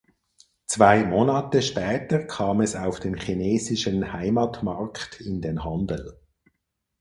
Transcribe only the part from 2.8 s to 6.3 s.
dem chinesischen Heimatmarkt in den Handel.